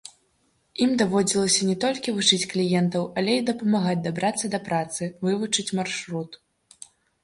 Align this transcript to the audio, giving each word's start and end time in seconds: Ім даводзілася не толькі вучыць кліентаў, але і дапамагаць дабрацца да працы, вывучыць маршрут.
Ім 0.85 0.95
даводзілася 1.01 1.61
не 1.69 1.75
толькі 1.83 2.15
вучыць 2.17 2.41
кліентаў, 2.55 3.03
але 3.23 3.31
і 3.41 3.47
дапамагаць 3.53 3.97
дабрацца 4.09 4.45
да 4.57 4.65
працы, 4.69 5.15
вывучыць 5.27 5.73
маршрут. 5.83 6.31